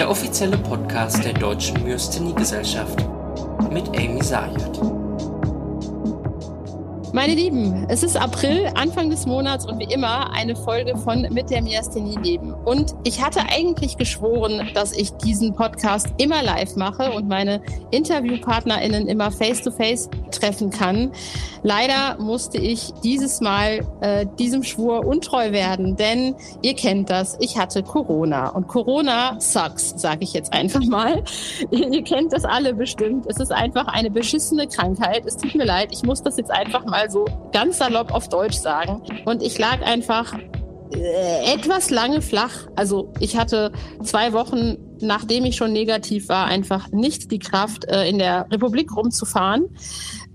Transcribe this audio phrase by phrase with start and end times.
[0.00, 3.04] der offizielle Podcast der Deutschen Myasthenie-Gesellschaft
[3.70, 4.80] mit Amy Sayed.
[7.12, 11.50] Meine Lieben, es ist April, Anfang des Monats und wie immer eine Folge von Mit
[11.50, 12.54] der Myasthenie leben.
[12.54, 17.60] Und ich hatte eigentlich geschworen, dass ich diesen Podcast immer live mache und meine
[17.90, 21.12] InterviewpartnerInnen immer face-to-face -face treffen kann.
[21.62, 27.58] Leider musste ich dieses Mal äh, diesem Schwur untreu werden, denn ihr kennt das, ich
[27.58, 28.50] hatte Corona.
[28.50, 31.24] Und Corona sucks, sage ich jetzt einfach mal.
[31.70, 33.26] ihr, kennt das alle bestimmt.
[33.28, 35.24] Es ist einfach eine beschissene Krankheit.
[35.26, 38.28] Es tut mir leid, ich muss das jetzt einfach mal mal so ganz salopp auf
[38.28, 39.02] Deutsch sagen.
[39.24, 40.34] Und ich lag einfach
[40.92, 42.68] äh, etwas lange flach.
[42.76, 43.72] Also ich hatte
[44.02, 48.94] zwei Wochen, nachdem ich schon negativ war, einfach nicht die Kraft, äh, in der Republik
[48.94, 49.68] rumzufahren.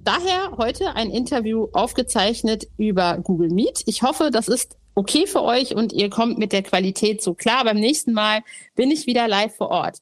[0.05, 3.81] Daher heute ein Interview aufgezeichnet über Google Meet.
[3.87, 7.63] Ich hoffe, das ist okay für euch und ihr kommt mit der Qualität so klar.
[7.63, 8.41] Beim nächsten Mal
[8.75, 9.97] bin ich wieder live vor Ort.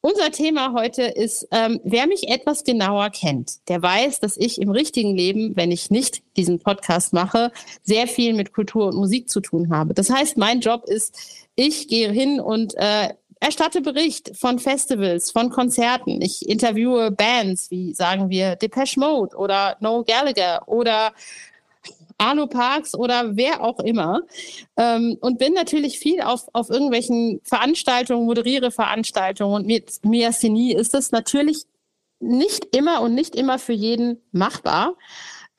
[0.00, 4.70] Unser Thema heute ist, ähm, wer mich etwas genauer kennt, der weiß, dass ich im
[4.70, 9.40] richtigen Leben, wenn ich nicht diesen Podcast mache, sehr viel mit Kultur und Musik zu
[9.40, 9.92] tun habe.
[9.92, 11.18] Das heißt, mein Job ist,
[11.54, 13.10] ich gehe hin und äh,
[13.44, 16.22] erstatte Bericht von Festivals, von Konzerten.
[16.22, 21.12] Ich interviewe Bands wie, sagen wir, Depeche Mode oder Noel Gallagher oder
[22.16, 24.22] Arno Parks oder wer auch immer.
[24.78, 29.54] Ähm, und bin natürlich viel auf, auf irgendwelchen Veranstaltungen, moderiere Veranstaltungen.
[29.54, 31.64] Und mit Myasthenie ist es natürlich
[32.20, 34.94] nicht immer und nicht immer für jeden machbar.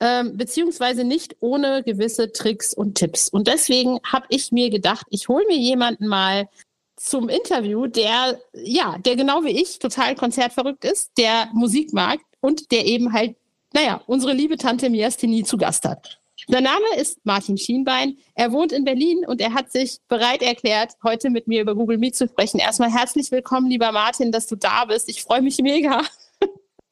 [0.00, 3.28] Ähm, beziehungsweise nicht ohne gewisse Tricks und Tipps.
[3.28, 6.48] Und deswegen habe ich mir gedacht, ich hole mir jemanden mal
[6.96, 12.70] zum Interview, der, ja, der genau wie ich total konzertverrückt ist, der Musik mag und
[12.72, 13.36] der eben halt,
[13.72, 16.20] naja, unsere liebe Tante Miasthenie zu Gast hat.
[16.48, 18.18] Sein Name ist Martin Schienbein.
[18.34, 21.98] Er wohnt in Berlin und er hat sich bereit erklärt, heute mit mir über Google
[21.98, 22.60] Meet zu sprechen.
[22.60, 25.08] Erstmal herzlich willkommen, lieber Martin, dass du da bist.
[25.08, 26.02] Ich freue mich mega.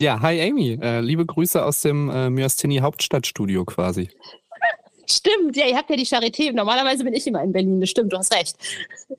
[0.01, 0.77] Ja, hi Amy.
[0.83, 4.09] Äh, liebe Grüße aus dem äh, Myasthenie Hauptstadtstudio quasi.
[5.07, 6.53] Stimmt, ja, ihr habt ja die Charité.
[6.53, 8.57] Normalerweise bin ich immer in Berlin, das stimmt, du hast recht.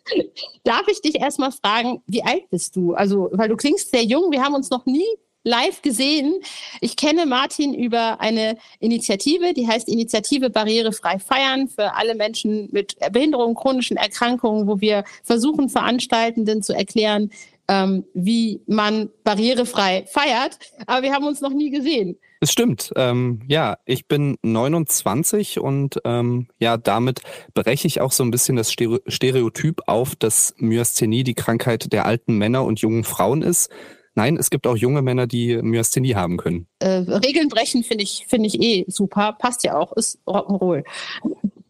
[0.63, 2.93] Darf ich dich erstmal fragen, wie alt bist du?
[2.93, 5.05] Also, weil du klingst sehr jung, wir haben uns noch nie
[5.45, 6.39] live gesehen.
[6.81, 12.97] Ich kenne Martin über eine Initiative, die heißt Initiative Barrierefrei Feiern für alle Menschen mit
[13.11, 17.29] Behinderungen, chronischen Erkrankungen, wo wir versuchen, Veranstaltenden zu erklären,
[17.67, 20.59] ähm, wie man barrierefrei feiert.
[20.87, 22.17] Aber wir haben uns noch nie gesehen.
[22.41, 22.91] Es stimmt.
[22.95, 27.21] Ähm, ja, ich bin 29 und ähm, ja, damit
[27.53, 32.37] breche ich auch so ein bisschen das Stereotyp auf, dass Myasthenie die Krankheit der alten
[32.37, 33.71] Männer und jungen Frauen ist.
[34.15, 36.67] Nein, es gibt auch junge Männer, die Myasthenie haben können.
[36.79, 39.35] Äh, Regeln brechen finde ich, finde ich eh super.
[39.39, 40.83] Passt ja auch, ist Rock'n'Roll.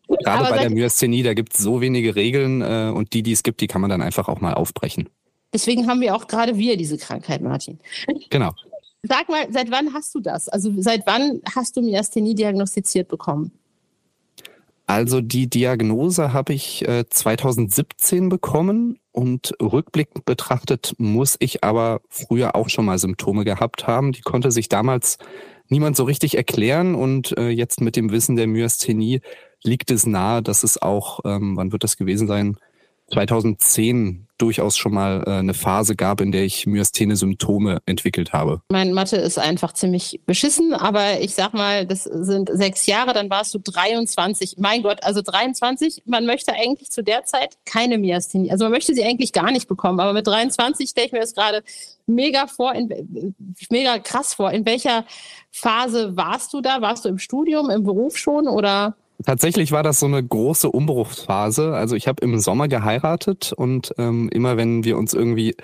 [0.07, 3.41] Gerade bei der Myasthenie, da gibt es so wenige Regeln äh, und die, die es
[3.41, 5.09] gibt, die kann man dann einfach auch mal aufbrechen.
[5.55, 7.79] Deswegen haben wir auch gerade wir diese Krankheit, Martin.
[8.29, 8.51] Genau.
[9.03, 10.49] Sag mal, seit wann hast du das?
[10.49, 13.53] Also seit wann hast du Myasthenie diagnostiziert bekommen?
[14.85, 22.57] Also die Diagnose habe ich äh, 2017 bekommen und rückblickend betrachtet muss ich aber früher
[22.57, 24.11] auch schon mal Symptome gehabt haben.
[24.11, 25.19] Die konnte sich damals
[25.69, 29.21] niemand so richtig erklären und äh, jetzt mit dem Wissen der Myasthenie
[29.63, 32.57] liegt es nahe, dass es auch, ähm, wann wird das gewesen sein,
[33.11, 38.61] 2010 durchaus schon mal äh, eine Phase gab, in der ich Myasthene-Symptome entwickelt habe.
[38.69, 43.29] Mein Mathe ist einfach ziemlich beschissen, aber ich sag mal, das sind sechs Jahre, dann
[43.29, 44.55] warst du 23.
[44.57, 48.93] Mein Gott, also 23, man möchte eigentlich zu der Zeit keine Myasthenie, also man möchte
[48.93, 51.63] sie eigentlich gar nicht bekommen, aber mit 23 stelle ich mir das gerade
[52.07, 53.35] mega vor, in,
[53.69, 54.51] mega krass vor.
[54.51, 55.05] In welcher
[55.51, 56.81] Phase warst du da?
[56.81, 58.95] Warst du im Studium, im Beruf schon oder?
[59.23, 61.73] Tatsächlich war das so eine große Umbruchsphase.
[61.73, 65.55] Also ich habe im Sommer geheiratet und ähm, immer wenn wir uns irgendwie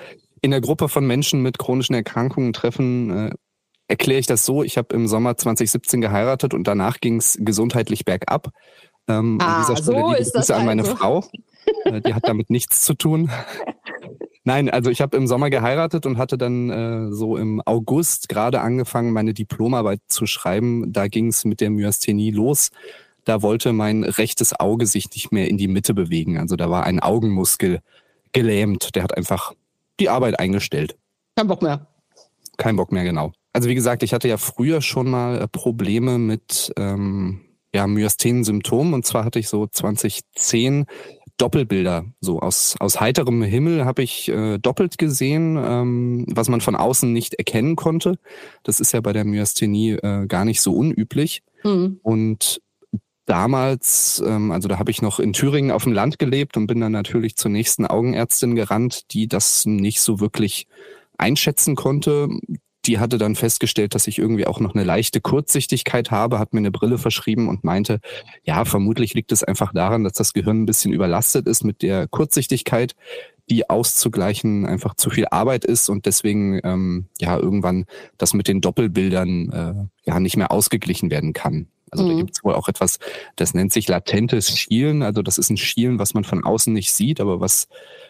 [0.41, 3.31] in der Gruppe von Menschen mit chronischen Erkrankungen treffen, äh,
[3.87, 4.63] erkläre ich das so.
[4.63, 8.49] Ich habe im Sommer 2017 geheiratet und danach ging es gesundheitlich bergab.
[9.07, 10.95] Ähm, ah, an dieser Stelle so liebe Grüße an meine also.
[10.95, 11.23] Frau.
[11.85, 13.29] Äh, die hat damit nichts zu tun.
[14.43, 18.61] Nein, also ich habe im Sommer geheiratet und hatte dann äh, so im August gerade
[18.61, 20.91] angefangen, meine Diplomarbeit zu schreiben.
[20.91, 22.71] Da ging es mit der Myasthenie los
[23.25, 26.37] da wollte mein rechtes Auge sich nicht mehr in die Mitte bewegen.
[26.37, 27.81] Also da war ein Augenmuskel
[28.31, 28.95] gelähmt.
[28.95, 29.53] Der hat einfach
[29.99, 30.95] die Arbeit eingestellt.
[31.35, 31.87] Kein Bock mehr.
[32.57, 33.31] Kein Bock mehr, genau.
[33.53, 37.41] Also wie gesagt, ich hatte ja früher schon mal äh, Probleme mit ähm,
[37.73, 38.93] ja, Myasthenen-Symptomen.
[38.93, 40.85] Und zwar hatte ich so 2010
[41.37, 42.05] Doppelbilder.
[42.19, 47.11] So aus, aus heiterem Himmel habe ich äh, doppelt gesehen, ähm, was man von außen
[47.11, 48.19] nicht erkennen konnte.
[48.63, 51.41] Das ist ja bei der Myasthenie äh, gar nicht so unüblich.
[51.63, 51.99] Mhm.
[52.03, 52.61] Und
[53.25, 56.79] damals, ähm, also da habe ich noch in Thüringen auf dem Land gelebt und bin
[56.79, 60.67] dann natürlich zur nächsten Augenärztin gerannt, die das nicht so wirklich
[61.17, 62.29] einschätzen konnte.
[62.87, 66.59] Die hatte dann festgestellt, dass ich irgendwie auch noch eine leichte Kurzsichtigkeit habe, hat mir
[66.59, 67.99] eine Brille verschrieben und meinte,
[68.43, 72.07] ja, vermutlich liegt es einfach daran, dass das Gehirn ein bisschen überlastet ist mit der
[72.07, 72.95] Kurzsichtigkeit,
[73.51, 77.85] die auszugleichen einfach zu viel Arbeit ist und deswegen ähm, ja irgendwann
[78.17, 81.67] das mit den Doppelbildern äh, ja nicht mehr ausgeglichen werden kann.
[81.91, 82.09] Also mhm.
[82.09, 82.99] da gibt es wohl auch etwas,
[83.35, 85.03] das nennt sich latentes Schielen.
[85.03, 87.67] Also das ist ein Schielen, was man von außen nicht sieht, aber was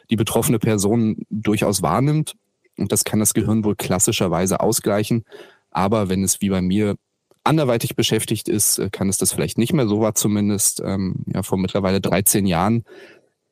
[0.10, 2.36] die betroffene Person durchaus wahrnimmt.
[2.78, 5.26] Und das kann das Gehirn wohl klassischerweise ausgleichen.
[5.72, 6.96] Aber wenn es wie bei mir
[7.44, 9.88] anderweitig beschäftigt ist, äh, kann es das vielleicht nicht mehr.
[9.88, 12.86] So war zumindest ähm, ja, vor mittlerweile 13 Jahren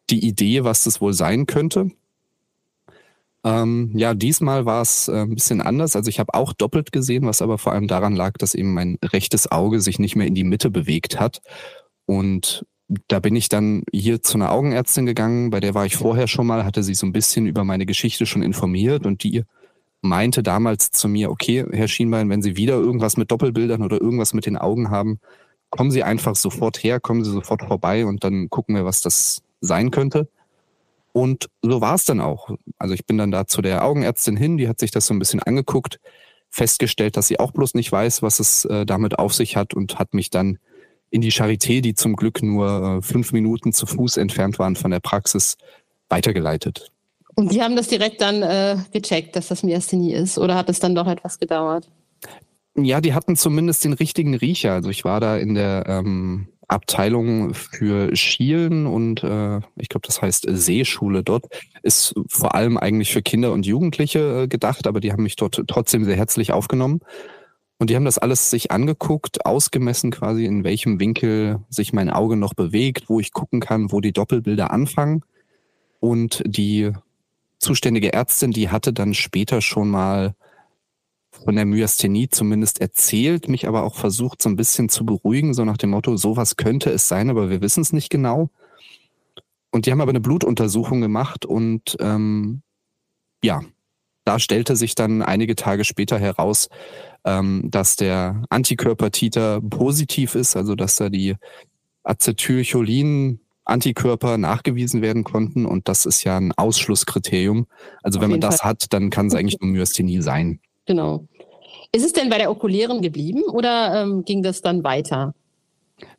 [0.10, 1.92] die Idee, was das wohl sein könnte.
[3.44, 5.96] Ähm, ja, diesmal war es äh, ein bisschen anders.
[5.96, 8.98] Also ich habe auch doppelt gesehen, was aber vor allem daran lag, dass eben mein
[9.04, 11.42] rechtes Auge sich nicht mehr in die Mitte bewegt hat.
[12.06, 12.66] Und
[13.08, 16.48] da bin ich dann hier zu einer Augenärztin gegangen, bei der war ich vorher schon
[16.48, 19.44] mal, hatte sie so ein bisschen über meine Geschichte schon informiert und die
[20.02, 24.34] meinte damals zu mir, okay, Herr Schienbein, wenn Sie wieder irgendwas mit Doppelbildern oder irgendwas
[24.34, 25.20] mit den Augen haben,
[25.70, 29.42] kommen Sie einfach sofort her, kommen Sie sofort vorbei und dann gucken wir, was das
[29.62, 30.30] sein könnte.
[31.12, 32.50] Und so war es dann auch.
[32.78, 35.20] Also ich bin dann da zu der Augenärztin hin, die hat sich das so ein
[35.20, 36.00] bisschen angeguckt,
[36.50, 40.00] festgestellt, dass sie auch bloß nicht weiß, was es äh, damit auf sich hat und
[40.00, 40.60] hat mich dann
[41.12, 44.92] in die Charité, die zum Glück nur äh, fünf Minuten zu Fuß entfernt waren von
[44.92, 45.58] der Praxis,
[46.10, 46.92] weitergeleitet.
[47.36, 50.80] Und die haben das direkt dann äh, gecheckt, dass das Myasthenie ist, oder hat es
[50.80, 51.88] dann doch etwas gedauert?
[52.76, 54.74] Ja, die hatten zumindest den richtigen Riecher.
[54.74, 60.22] Also ich war da in der ähm, Abteilung für Schielen und äh, ich glaube, das
[60.22, 61.46] heißt Seeschule dort,
[61.84, 65.64] ist vor allem eigentlich für Kinder und Jugendliche äh, gedacht, aber die haben mich dort
[65.68, 67.02] trotzdem sehr herzlich aufgenommen.
[67.80, 72.36] Und die haben das alles sich angeguckt, ausgemessen quasi, in welchem Winkel sich mein Auge
[72.36, 75.24] noch bewegt, wo ich gucken kann, wo die Doppelbilder anfangen.
[76.02, 76.92] Und die
[77.58, 80.36] zuständige Ärztin, die hatte dann später schon mal
[81.44, 85.66] von der Myasthenie zumindest erzählt, mich aber auch versucht, so ein bisschen zu beruhigen, so
[85.66, 88.50] nach dem Motto, sowas könnte es sein, aber wir wissen es nicht genau.
[89.72, 92.62] Und die haben aber eine Blutuntersuchung gemacht und ähm,
[93.44, 93.62] ja,
[94.26, 96.70] da stellte sich dann einige Tage später heraus,
[97.26, 101.36] ähm, dass der Antikörpertiter positiv ist, also dass da die
[102.04, 107.68] Acetylcholin Antikörper nachgewiesen werden konnten und das ist ja ein Ausschlusskriterium.
[108.02, 108.72] Also Auf wenn man das Fall.
[108.72, 110.60] hat, dann kann es eigentlich nur Myasthenie sein.
[110.90, 111.28] Genau.
[111.92, 115.36] Ist es denn bei der okulären geblieben oder ähm, ging das dann weiter?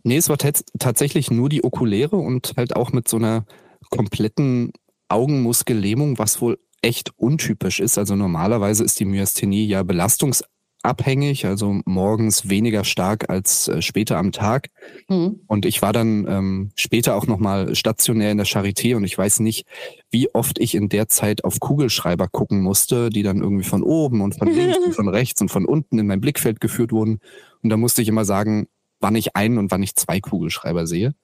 [0.05, 3.47] Nee, es war tatsächlich nur die okuläre und halt auch mit so einer
[3.91, 4.73] kompletten
[5.09, 7.99] Augenmuskellähmung, was wohl echt untypisch ist.
[7.99, 10.45] Also normalerweise ist die Myasthenie ja belastungs
[10.83, 14.69] abhängig, also morgens weniger stark als äh, später am Tag.
[15.09, 15.41] Mhm.
[15.47, 19.41] Und ich war dann ähm, später auch nochmal stationär in der Charité und ich weiß
[19.41, 19.67] nicht,
[20.11, 24.23] wie oft ich in der Zeit auf Kugelschreiber gucken musste, die dann irgendwie von oben
[24.23, 27.21] und von links und von rechts und von unten in mein Blickfeld geführt wurden.
[27.63, 28.67] Und da musste ich immer sagen,
[29.01, 31.15] wann ich einen und wann ich zwei Kugelschreiber sehe.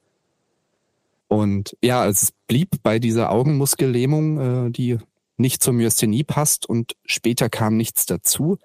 [1.28, 4.98] Und ja, also es blieb bei dieser Augenmuskellähmung, äh, die
[5.38, 8.58] nicht zur Myasthenie passt und später kam nichts dazu.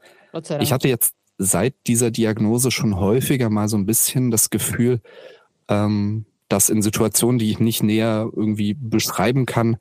[0.61, 5.01] Ich hatte jetzt seit dieser Diagnose schon häufiger mal so ein bisschen das Gefühl,
[5.67, 9.77] ähm, dass in Situationen, die ich nicht näher irgendwie beschreiben kann,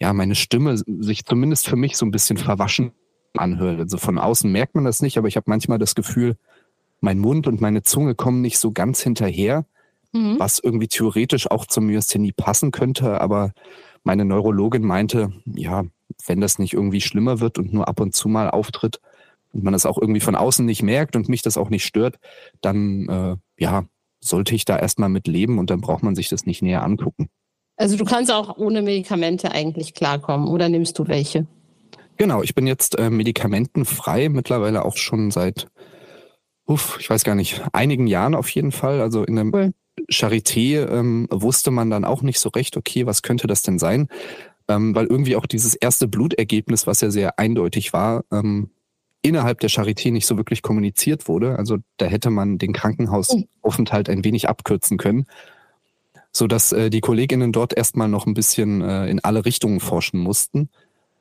[0.00, 2.92] ja, meine Stimme sich zumindest für mich so ein bisschen verwaschen
[3.36, 3.80] anhört.
[3.80, 6.36] Also von außen merkt man das nicht, aber ich habe manchmal das Gefühl,
[7.00, 9.66] mein Mund und meine Zunge kommen nicht so ganz hinterher,
[10.12, 10.38] mhm.
[10.38, 13.20] was irgendwie theoretisch auch zur Myasthenie passen könnte.
[13.20, 13.52] Aber
[14.02, 15.84] meine Neurologin meinte, ja,
[16.26, 19.00] wenn das nicht irgendwie schlimmer wird und nur ab und zu mal auftritt,
[19.52, 22.16] und man das auch irgendwie von außen nicht merkt und mich das auch nicht stört,
[22.60, 23.84] dann äh, ja,
[24.20, 27.28] sollte ich da erstmal mit leben und dann braucht man sich das nicht näher angucken.
[27.76, 31.46] Also du kannst auch ohne Medikamente eigentlich klarkommen oder nimmst du welche?
[32.16, 35.68] Genau, ich bin jetzt äh, medikamentenfrei, mittlerweile auch schon seit,
[36.66, 39.00] uff, ich weiß gar nicht, einigen Jahren auf jeden Fall.
[39.00, 39.72] Also in der cool.
[40.10, 44.08] Charité ähm, wusste man dann auch nicht so recht, okay, was könnte das denn sein?
[44.66, 48.70] Ähm, weil irgendwie auch dieses erste Blutergebnis, was ja sehr eindeutig war, ähm,
[49.22, 51.58] innerhalb der Charité nicht so wirklich kommuniziert wurde.
[51.58, 55.26] Also da hätte man den Krankenhausaufenthalt ein wenig abkürzen können,
[56.32, 60.20] so dass äh, die Kolleginnen dort erstmal noch ein bisschen äh, in alle Richtungen forschen
[60.20, 60.70] mussten.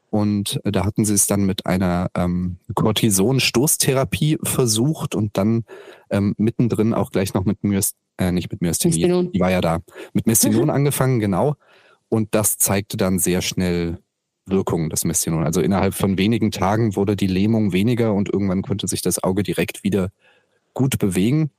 [0.10, 5.66] Und äh, da hatten sie es dann mit einer ähm, Cortison-Stoßtherapie versucht und dann
[6.10, 9.80] ähm, mittendrin auch gleich noch mit Myas äh, nicht mit Myasthenie, die war ja da,
[10.14, 11.56] mit Mestinon angefangen, genau.
[12.10, 14.00] Und das zeigte dann sehr schnell
[14.50, 15.44] Wirkung, das Mestinon.
[15.44, 19.44] Also innerhalb von wenigen Tagen wurde die Lähmung weniger und irgendwann konnte sich das Auge
[19.44, 20.10] direkt wieder
[20.74, 21.52] gut bewegen.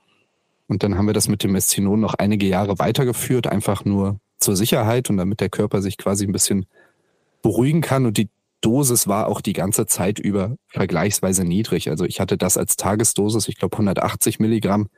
[0.68, 4.57] Und dann haben wir das mit dem Mestinon noch einige Jahre weitergeführt, einfach nur zur
[4.57, 6.66] Sicherheit und damit der Körper sich quasi ein bisschen
[7.42, 8.07] beruhigen kann.
[8.07, 8.28] Und die
[8.61, 11.90] Dosis war auch die ganze Zeit über vergleichsweise niedrig.
[11.90, 14.88] Also ich hatte das als Tagesdosis, ich glaube 180 Milligramm,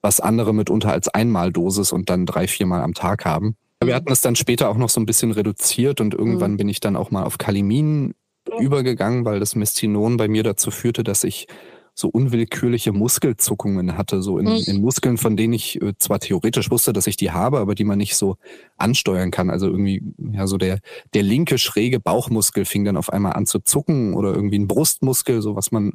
[0.00, 3.56] was andere mitunter als Einmaldosis und dann drei, viermal am Tag haben.
[3.82, 6.56] Wir hatten es dann später auch noch so ein bisschen reduziert und irgendwann mhm.
[6.56, 8.14] bin ich dann auch mal auf Kalimin
[8.58, 11.46] übergegangen, weil das Mestinon bei mir dazu führte, dass ich
[11.94, 14.62] so unwillkürliche Muskelzuckungen hatte, so in, mhm.
[14.66, 17.82] in, Muskeln, von denen ich äh, zwar theoretisch wusste, dass ich die habe, aber die
[17.82, 18.36] man nicht so
[18.76, 19.50] ansteuern kann.
[19.50, 20.78] Also irgendwie, ja, so der,
[21.14, 25.42] der linke schräge Bauchmuskel fing dann auf einmal an zu zucken oder irgendwie ein Brustmuskel,
[25.42, 25.94] so was man,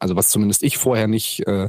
[0.00, 1.68] also was zumindest ich vorher nicht äh,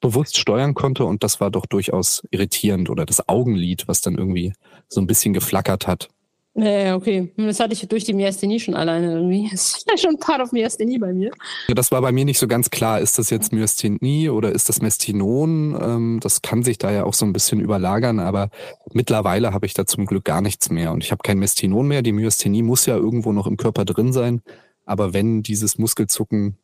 [0.00, 4.52] bewusst steuern konnte und das war doch durchaus irritierend oder das Augenlid, was dann irgendwie
[4.88, 6.08] so ein bisschen geflackert hat.
[6.54, 7.32] Ja, okay.
[7.36, 9.48] Das hatte ich durch die Myasthenie schon alleine irgendwie.
[9.52, 11.30] Das ist ja schon Part of Myasthenie bei mir.
[11.68, 13.00] Ja, das war bei mir nicht so ganz klar.
[13.00, 15.78] Ist das jetzt Myasthenie oder ist das Mestinon?
[15.80, 18.50] Ähm, das kann sich da ja auch so ein bisschen überlagern, aber
[18.92, 20.92] mittlerweile habe ich da zum Glück gar nichts mehr.
[20.92, 22.02] Und ich habe kein Mestinon mehr.
[22.02, 24.42] Die Myasthenie muss ja irgendwo noch im Körper drin sein.
[24.84, 26.58] Aber wenn dieses Muskelzucken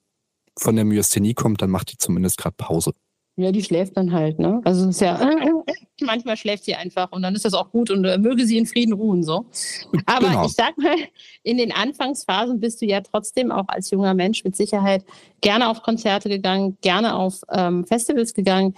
[0.59, 2.93] von der Myasthenie kommt, dann macht die zumindest gerade Pause.
[3.39, 4.63] Ja, die schläft dann halt, ne?
[4.65, 5.19] Also es ist ja,
[6.01, 8.65] manchmal schläft sie einfach und dann ist das auch gut und äh, möge sie in
[8.65, 9.45] Frieden ruhen, so.
[10.07, 10.47] Aber genau.
[10.47, 10.97] ich sag mal,
[11.43, 15.05] in den Anfangsphasen bist du ja trotzdem auch als junger Mensch mit Sicherheit
[15.43, 18.75] gerne auf Konzerte gegangen, gerne auf ähm, Festivals gegangen.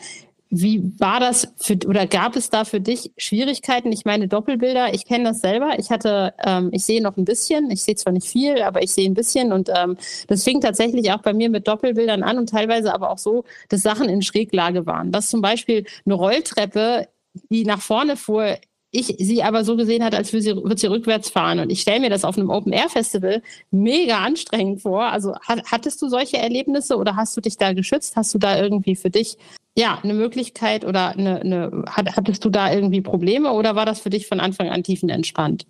[0.51, 3.93] Wie war das für oder gab es da für dich Schwierigkeiten?
[3.93, 5.79] Ich meine Doppelbilder, ich kenne das selber.
[5.79, 8.93] Ich hatte, ähm, ich sehe noch ein bisschen, ich sehe zwar nicht viel, aber ich
[8.93, 12.49] sehe ein bisschen und ähm, das fing tatsächlich auch bei mir mit Doppelbildern an und
[12.49, 15.13] teilweise aber auch so, dass Sachen in Schräglage waren.
[15.13, 17.09] Dass zum Beispiel eine Rolltreppe,
[17.51, 18.57] die nach vorne fuhr,
[18.91, 21.61] ich sie aber so gesehen hat, als würde sie, würde sie rückwärts fahren.
[21.61, 25.05] Und ich stelle mir das auf einem Open-Air-Festival mega anstrengend vor.
[25.05, 28.17] Also hattest du solche Erlebnisse oder hast du dich da geschützt?
[28.17, 29.37] Hast du da irgendwie für dich
[29.77, 34.11] ja, eine Möglichkeit oder eine, eine, hattest du da irgendwie Probleme oder war das für
[34.11, 35.67] dich von Anfang an tiefenentspannt?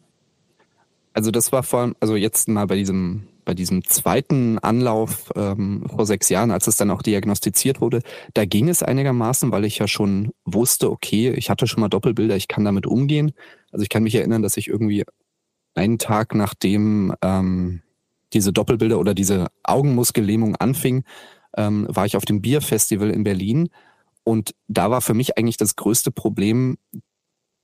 [1.13, 5.87] Also das war vor allem, also jetzt mal bei diesem, bei diesem zweiten Anlauf ähm,
[5.89, 8.03] vor sechs Jahren, als es dann auch diagnostiziert wurde,
[8.35, 12.37] da ging es einigermaßen, weil ich ja schon wusste, okay, ich hatte schon mal Doppelbilder,
[12.37, 13.33] ich kann damit umgehen.
[13.73, 15.03] Also ich kann mich erinnern, dass ich irgendwie
[15.75, 17.81] einen Tag nachdem ähm,
[18.35, 21.05] diese Doppelbilder oder diese Augenmuskellähmung anfing,
[21.57, 23.71] ähm, war ich auf dem Bierfestival in Berlin
[24.25, 26.77] und da war für mich eigentlich das größte Problem,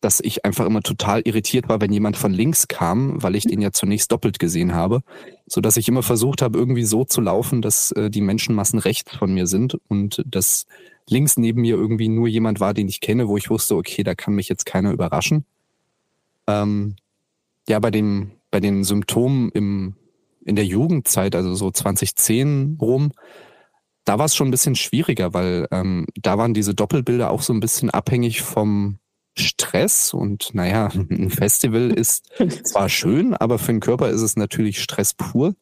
[0.04, 3.62] dass ich einfach immer total irritiert war, wenn jemand von links kam, weil ich den
[3.62, 5.00] ja zunächst doppelt gesehen habe,
[5.46, 9.16] so dass ich immer versucht habe, irgendwie so zu laufen, dass äh, die Menschenmassen rechts
[9.16, 10.66] von mir sind und dass
[11.08, 14.14] links neben mir irgendwie nur jemand war, den ich kenne, wo ich wusste, okay, da
[14.14, 15.46] kann mich jetzt keiner überraschen.
[16.46, 16.96] Ähm,
[17.66, 19.94] ja, bei dem, bei den Symptomen im,
[20.44, 23.12] in der Jugendzeit, also so 2010 rum,
[24.04, 27.54] da war es schon ein bisschen schwieriger, weil ähm, da waren diese Doppelbilder auch so
[27.54, 28.98] ein bisschen abhängig vom
[29.36, 32.30] Stress und naja, ein Festival ist
[32.64, 35.54] zwar schön, aber für den Körper ist es natürlich Stress pur.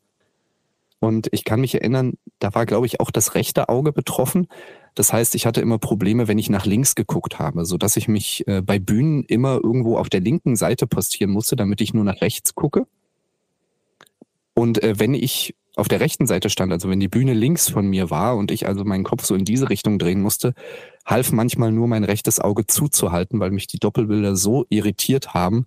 [1.01, 4.47] Und ich kann mich erinnern, da war, glaube ich, auch das rechte Auge betroffen.
[4.95, 8.07] Das heißt, ich hatte immer Probleme, wenn ich nach links geguckt habe, so dass ich
[8.07, 12.05] mich äh, bei Bühnen immer irgendwo auf der linken Seite postieren musste, damit ich nur
[12.05, 12.87] nach rechts gucke.
[14.55, 17.89] Und äh, wenn ich auf der rechten Seite stand, also wenn die Bühne links von
[17.89, 20.55] mir war und ich also meinen Kopf so in diese Richtung drehen musste,
[21.05, 25.67] half manchmal nur mein rechtes Auge zuzuhalten, weil mich die Doppelbilder so irritiert haben,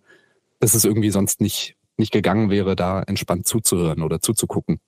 [0.61, 4.79] dass es irgendwie sonst nicht, nicht gegangen wäre, da entspannt zuzuhören oder zuzugucken.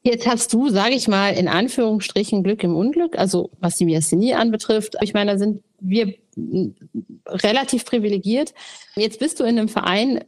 [0.00, 4.32] Jetzt hast du, sage ich mal, in Anführungsstrichen Glück im Unglück, also was die Myasthenie
[4.32, 4.96] anbetrifft.
[5.02, 6.14] Ich meine, da sind wir
[7.26, 8.54] relativ privilegiert.
[8.96, 10.24] Jetzt bist du in einem Verein,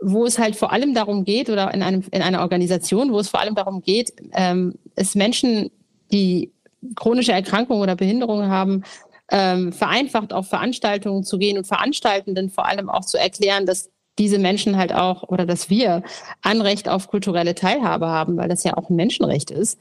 [0.00, 3.28] wo es halt vor allem darum geht, oder in, einem, in einer Organisation, wo es
[3.28, 5.70] vor allem darum geht, ähm, es Menschen,
[6.12, 6.52] die
[6.96, 8.84] chronische Erkrankungen oder Behinderungen haben,
[9.30, 14.38] ähm, vereinfacht auf Veranstaltungen zu gehen und Veranstaltenden vor allem auch zu erklären, dass diese
[14.38, 16.02] Menschen halt auch oder dass wir
[16.42, 19.78] Anrecht auf kulturelle Teilhabe haben, weil das ja auch ein Menschenrecht ist.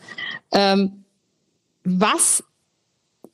[0.51, 1.03] Ähm,
[1.83, 2.43] was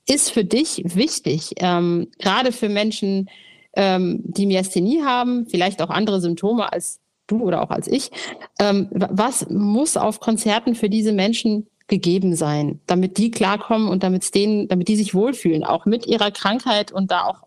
[0.08, 3.30] ist für dich wichtig, ähm, gerade für Menschen,
[3.76, 8.12] ähm, die Myasthenie haben, vielleicht auch andere Symptome als du oder auch als ich?
[8.60, 14.34] Ähm, was muss auf Konzerten für diese Menschen gegeben sein, damit die klarkommen und damit
[14.34, 17.44] denen, damit die sich wohlfühlen, auch mit ihrer Krankheit und da auch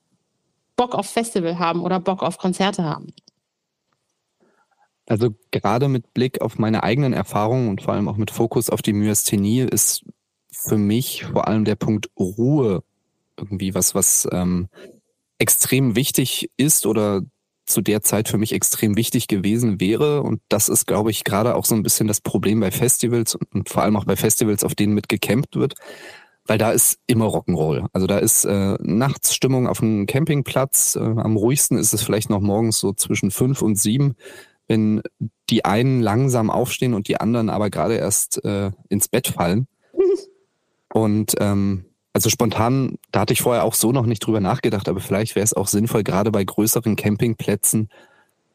[0.76, 3.12] Bock auf Festival haben oder Bock auf Konzerte haben?
[5.06, 8.82] Also gerade mit Blick auf meine eigenen Erfahrungen und vor allem auch mit Fokus auf
[8.82, 10.04] die Myasthenie ist
[10.50, 12.82] für mich vor allem der Punkt Ruhe
[13.36, 14.68] irgendwie was, was ähm,
[15.38, 17.22] extrem wichtig ist oder
[17.66, 20.22] zu der Zeit für mich extrem wichtig gewesen wäre.
[20.22, 23.68] Und das ist, glaube ich, gerade auch so ein bisschen das Problem bei Festivals und
[23.68, 25.74] vor allem auch bei Festivals, auf denen mitgecampt wird.
[26.46, 27.88] weil da ist immer Rock'n'Roll.
[27.92, 30.96] Also da ist äh, Nachtsstimmung auf dem Campingplatz.
[30.96, 34.16] Äh, am ruhigsten ist es vielleicht noch morgens so zwischen fünf und sieben,
[34.66, 35.02] wenn
[35.50, 39.68] die einen langsam aufstehen und die anderen aber gerade erst äh, ins Bett fallen.
[40.92, 45.00] Und ähm, also spontan, da hatte ich vorher auch so noch nicht drüber nachgedacht, aber
[45.00, 47.90] vielleicht wäre es auch sinnvoll, gerade bei größeren Campingplätzen,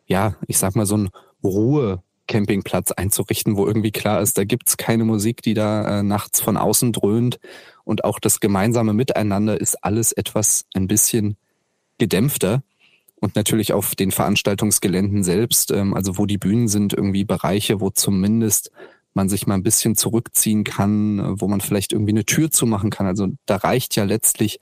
[0.06, 1.10] ja, ich sag mal so ein
[1.44, 6.58] Ruhe-Campingplatz einzurichten, wo irgendwie klar ist, da gibt's keine Musik, die da äh, nachts von
[6.58, 7.40] außen dröhnt
[7.84, 11.38] und auch das gemeinsame Miteinander ist alles etwas ein bisschen
[11.98, 12.64] gedämpfter.
[13.20, 17.90] Und natürlich auf den Veranstaltungsgeländen selbst, ähm, also wo die Bühnen sind, irgendwie Bereiche, wo
[17.90, 18.72] zumindest
[19.16, 23.06] man sich mal ein bisschen zurückziehen kann, wo man vielleicht irgendwie eine Tür zumachen kann.
[23.06, 24.60] Also da reicht ja letztlich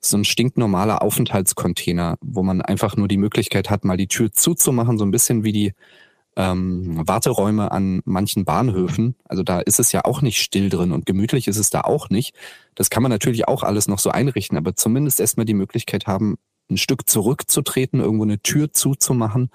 [0.00, 4.98] so ein stinknormaler Aufenthaltscontainer, wo man einfach nur die Möglichkeit hat, mal die Tür zuzumachen,
[4.98, 5.72] so ein bisschen wie die
[6.36, 9.16] ähm, Warteräume an manchen Bahnhöfen.
[9.24, 12.08] Also da ist es ja auch nicht still drin und gemütlich ist es da auch
[12.08, 12.34] nicht.
[12.74, 16.38] Das kann man natürlich auch alles noch so einrichten, aber zumindest erstmal die Möglichkeit haben,
[16.70, 19.50] ein Stück zurückzutreten, irgendwo eine Tür zuzumachen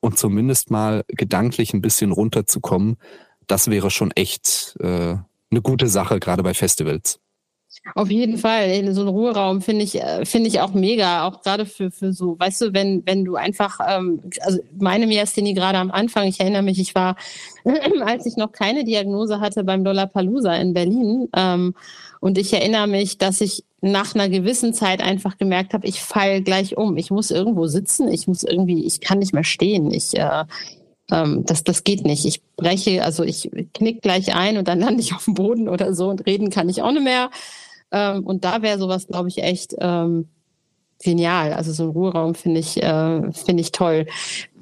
[0.00, 2.96] und zumindest mal gedanklich ein bisschen runterzukommen,
[3.46, 5.16] das wäre schon echt äh,
[5.50, 7.20] eine gute Sache, gerade bei Festivals.
[7.94, 8.92] Auf jeden Fall.
[8.94, 11.26] So ein Ruheraum finde ich, äh, finde ich auch mega.
[11.26, 15.54] Auch gerade für, für so, weißt du, wenn, wenn du einfach, ähm, also meine Miasthenie
[15.54, 17.16] gerade am Anfang, ich erinnere mich, ich war,
[18.04, 21.28] als ich noch keine Diagnose hatte beim Lollapalooza in Berlin.
[21.36, 21.74] Ähm,
[22.20, 26.40] und ich erinnere mich, dass ich nach einer gewissen Zeit einfach gemerkt habe, ich falle
[26.40, 26.96] gleich um.
[26.96, 29.90] Ich muss irgendwo sitzen, ich muss irgendwie, ich kann nicht mehr stehen.
[29.90, 30.44] Ich, äh,
[31.10, 32.24] ähm, das, das geht nicht.
[32.24, 35.94] Ich breche, also ich knick gleich ein und dann lande ich auf dem Boden oder
[35.94, 37.30] so und reden kann ich auch nicht mehr.
[37.92, 40.28] Ähm, und da wäre sowas, glaube ich, echt ähm,
[41.02, 41.52] genial.
[41.52, 44.06] Also so ein Ruheraum finde ich, äh, finde ich toll.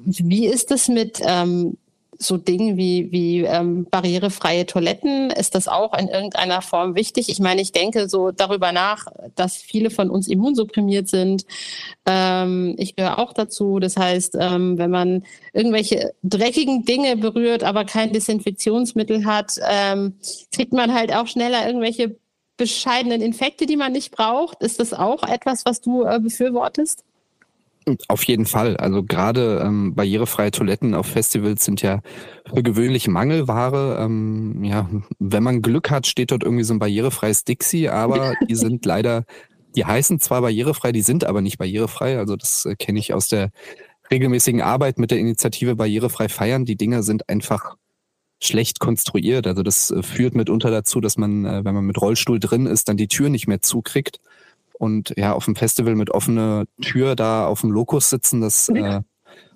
[0.05, 1.77] Wie ist es mit ähm,
[2.17, 7.29] so Dingen wie, wie ähm, barrierefreie Toiletten, ist das auch in irgendeiner Form wichtig?
[7.29, 11.45] Ich meine, ich denke so darüber nach, dass viele von uns immunsupprimiert sind.
[12.05, 13.79] Ähm, ich gehöre auch dazu.
[13.79, 20.15] Das heißt, ähm, wenn man irgendwelche dreckigen Dinge berührt, aber kein Desinfektionsmittel hat, ähm,
[20.53, 22.15] kriegt man halt auch schneller irgendwelche
[22.57, 24.61] bescheidenen Infekte, die man nicht braucht.
[24.61, 27.03] Ist das auch etwas, was du äh, befürwortest?
[28.07, 28.77] Auf jeden Fall.
[28.77, 32.01] Also gerade ähm, barrierefreie Toiletten auf Festivals sind ja
[32.53, 33.97] für gewöhnlich Mangelware.
[33.99, 38.55] Ähm, ja, wenn man Glück hat, steht dort irgendwie so ein barrierefreies Dixie, aber die
[38.55, 39.25] sind leider,
[39.75, 42.17] die heißen zwar barrierefrei, die sind aber nicht barrierefrei.
[42.17, 43.51] Also das äh, kenne ich aus der
[44.11, 46.65] regelmäßigen Arbeit mit der Initiative Barrierefrei feiern.
[46.65, 47.75] Die Dinger sind einfach
[48.41, 49.47] schlecht konstruiert.
[49.47, 52.89] Also das äh, führt mitunter dazu, dass man, äh, wenn man mit Rollstuhl drin ist,
[52.89, 54.19] dann die Tür nicht mehr zukriegt
[54.83, 58.99] und ja, auf dem Festival mit offener Tür da auf dem Lokus sitzen, das äh,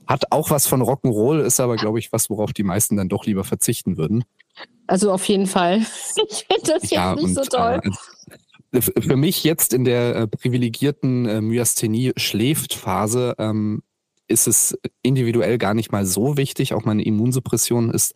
[0.08, 3.26] hat auch was von Rock'n'Roll, ist aber, glaube ich, was, worauf die meisten dann doch
[3.26, 4.24] lieber verzichten würden.
[4.88, 5.82] Also auf jeden Fall.
[6.30, 7.82] Ich finde das jetzt ja, nicht und, so toll.
[8.72, 13.84] Äh, für mich jetzt in der äh, privilegierten äh, Myasthenie-Schläft-Phase ähm,
[14.30, 16.74] ist es individuell gar nicht mal so wichtig.
[16.74, 18.14] Auch meine Immunsuppression ist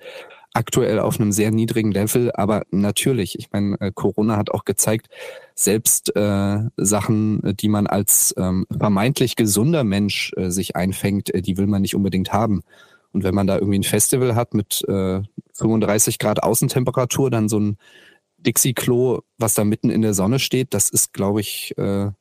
[0.54, 5.08] aktuell auf einem sehr niedrigen Level, aber natürlich, ich meine, äh, Corona hat auch gezeigt,
[5.56, 11.58] selbst äh, Sachen, die man als ähm, vermeintlich gesunder Mensch äh, sich einfängt, äh, die
[11.58, 12.62] will man nicht unbedingt haben.
[13.14, 15.22] Und wenn man da irgendwie ein Festival hat mit äh,
[15.54, 17.78] 35 Grad Außentemperatur, dann so ein
[18.38, 22.12] Dixie-Klo, was da mitten in der Sonne steht, das ist, glaube ich, äh,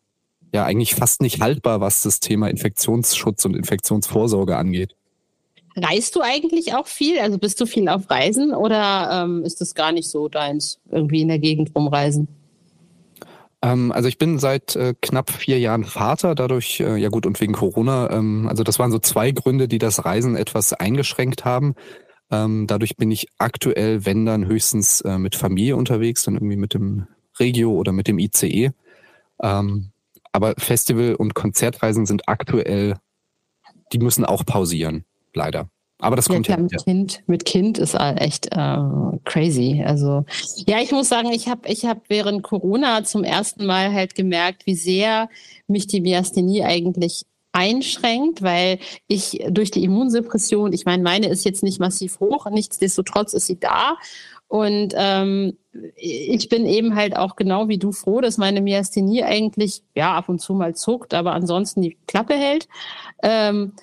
[0.53, 4.97] ja eigentlich fast nicht haltbar, was das Thema Infektionsschutz und Infektionsvorsorge angeht.
[5.76, 7.18] Reist du eigentlich auch viel?
[7.20, 11.20] Also bist du viel auf Reisen oder ähm, ist das gar nicht so deins, irgendwie
[11.20, 12.28] in der Gegend rumreisen?
[13.62, 17.40] Ähm, also ich bin seit äh, knapp vier Jahren Vater, dadurch, äh, ja gut, und
[17.40, 21.74] wegen Corona, ähm, also das waren so zwei Gründe, die das Reisen etwas eingeschränkt haben.
[22.33, 26.74] Ähm, dadurch bin ich aktuell, wenn dann, höchstens äh, mit Familie unterwegs, dann irgendwie mit
[26.74, 27.06] dem
[27.38, 28.70] Regio oder mit dem ICE.
[29.42, 29.90] Ähm,
[30.33, 32.96] aber Festival- und Konzertreisen sind aktuell,
[33.92, 35.04] die müssen auch pausieren
[35.35, 35.69] leider.
[36.01, 36.77] Aber das kommt ja, klar, ja.
[36.77, 38.79] Mit Kind, mit Kind ist echt äh,
[39.25, 39.83] crazy.
[39.85, 40.25] Also
[40.66, 44.66] ja, ich muss sagen, ich habe ich hab während Corona zum ersten Mal halt gemerkt,
[44.66, 45.29] wie sehr
[45.66, 51.62] mich die Myasthenie eigentlich einschränkt, weil ich durch die Immunsuppression, ich meine, meine ist jetzt
[51.62, 53.97] nicht massiv hoch, nichtsdestotrotz ist sie da.
[54.49, 55.57] Und ähm,
[55.95, 60.29] ich bin eben halt auch genau wie du froh, dass meine Myasthenie eigentlich ja ab
[60.29, 62.66] und zu mal zuckt, aber ansonsten die Klappe hält.
[63.23, 63.75] Ähm,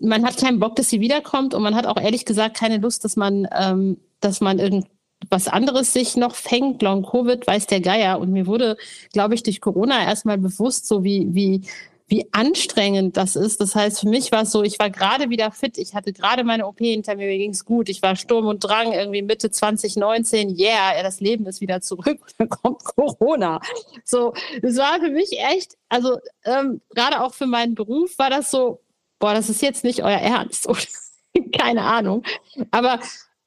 [0.00, 3.04] man hat keinen Bock, dass sie wiederkommt und man hat auch ehrlich gesagt keine Lust,
[3.04, 6.82] dass man, ähm, dass man irgendwas anderes sich noch fängt.
[6.82, 8.18] Long Covid weiß der Geier.
[8.20, 8.76] Und mir wurde,
[9.12, 11.62] glaube ich, durch Corona erstmal bewusst, so wie, wie,
[12.08, 13.60] wie anstrengend das ist.
[13.60, 16.42] Das heißt, für mich war es so, ich war gerade wieder fit, ich hatte gerade
[16.42, 19.50] meine OP hinter mir, mir ging es gut, ich war Sturm und Drang, irgendwie Mitte
[19.50, 23.60] 2019, yeah, das Leben ist wieder zurück, dann kommt Corona.
[24.04, 28.50] So, das war für mich echt, also ähm, gerade auch für meinen Beruf war das
[28.50, 28.80] so,
[29.18, 30.66] boah, das ist jetzt nicht euer Ernst.
[31.58, 32.24] Keine Ahnung.
[32.70, 33.00] Aber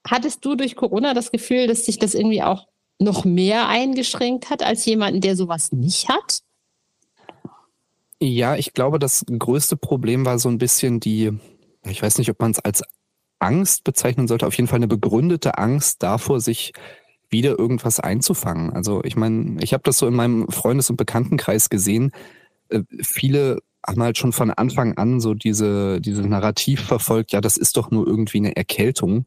[0.08, 2.67] hattest du durch Corona das Gefühl, dass sich das irgendwie auch
[3.00, 6.41] noch mehr eingeschränkt hat als jemanden, der sowas nicht hat?
[8.23, 11.31] Ja, ich glaube, das größte Problem war so ein bisschen die,
[11.86, 12.84] ich weiß nicht, ob man es als
[13.39, 16.73] Angst bezeichnen sollte, auf jeden Fall eine begründete Angst davor, sich
[17.29, 18.71] wieder irgendwas einzufangen.
[18.73, 22.12] Also ich meine, ich habe das so in meinem Freundes- und Bekanntenkreis gesehen.
[22.69, 27.57] Äh, viele haben halt schon von Anfang an so diese, diese Narrativ verfolgt, ja, das
[27.57, 29.25] ist doch nur irgendwie eine Erkältung.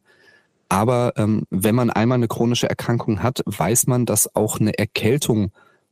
[0.69, 5.51] Aber ähm, wenn man einmal eine chronische Erkrankung hat, weiß man, dass auch eine Erkältung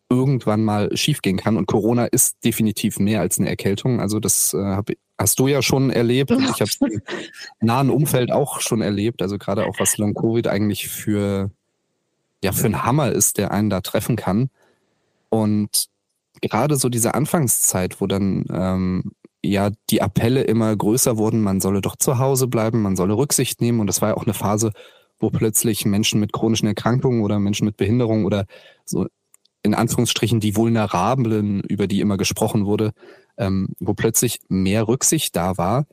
[0.09, 1.57] irgendwann mal schiefgehen kann.
[1.57, 3.99] Und Corona ist definitiv mehr als eine Erkältung.
[3.99, 7.01] Also das äh, hab, hast du ja schon erlebt und ich habe es im
[7.61, 9.21] nahen Umfeld auch schon erlebt.
[9.21, 11.51] Also gerade auch was Long Covid eigentlich für
[12.43, 14.49] ja für ein Hammer ist, der einen da treffen kann.
[15.29, 15.87] Und
[16.41, 19.11] gerade so diese Anfangszeit, wo dann ähm,
[19.41, 23.61] ja die Appelle immer größer wurden, man solle doch zu Hause bleiben, man solle Rücksicht
[23.61, 23.79] nehmen.
[23.79, 24.71] Und das war ja auch eine Phase,
[25.19, 28.45] wo plötzlich Menschen mit chronischen Erkrankungen oder Menschen mit Behinderung oder
[28.85, 29.07] so
[29.63, 32.91] in Anführungsstrichen die Vulnerablen, über die immer gesprochen wurde,
[33.37, 35.87] ähm, wo plötzlich mehr Rücksicht da war.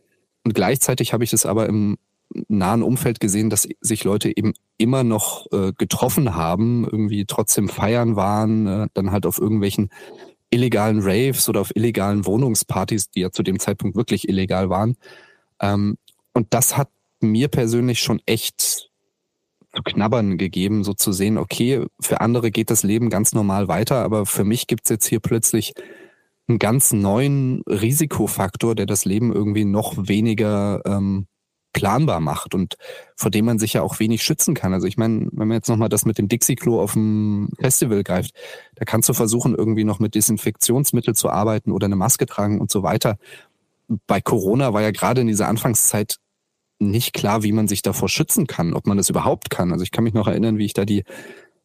[0.44, 1.96] Und gleichzeitig habe ich das aber im
[2.48, 8.16] nahen Umfeld gesehen, dass sich Leute eben immer noch äh, getroffen haben, irgendwie trotzdem feiern
[8.16, 9.90] waren, äh, dann halt auf irgendwelchen
[10.50, 14.96] illegalen Raves oder auf illegalen Wohnungspartys, die ja zu dem Zeitpunkt wirklich illegal waren.
[15.60, 15.96] Ähm,
[16.32, 16.88] und das hat
[17.20, 18.89] mir persönlich schon echt
[19.74, 24.02] zu knabbern gegeben, so zu sehen, okay, für andere geht das Leben ganz normal weiter,
[24.02, 25.72] aber für mich gibt's jetzt hier plötzlich
[26.48, 31.26] einen ganz neuen Risikofaktor, der das Leben irgendwie noch weniger ähm,
[31.72, 32.76] planbar macht und
[33.16, 34.74] vor dem man sich ja auch wenig schützen kann.
[34.74, 38.34] Also ich meine, wenn man jetzt nochmal das mit dem Dixie-Klo auf dem Festival greift,
[38.74, 42.70] da kannst du versuchen, irgendwie noch mit Desinfektionsmittel zu arbeiten oder eine Maske tragen und
[42.70, 43.18] so weiter.
[44.06, 46.16] Bei Corona war ja gerade in dieser Anfangszeit
[46.80, 49.72] nicht klar, wie man sich davor schützen kann, ob man das überhaupt kann.
[49.72, 51.04] Also ich kann mich noch erinnern, wie ich da die